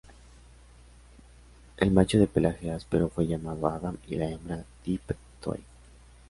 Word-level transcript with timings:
El 1.77 1.91
macho 1.91 2.17
de 2.17 2.25
pelaje 2.25 2.71
áspero 2.71 3.07
fue 3.09 3.27
llamado 3.27 3.67
Adam 3.67 3.97
y 4.07 4.15
la 4.15 4.31
hembra, 4.31 4.65
Tip-Toe. 4.83 5.59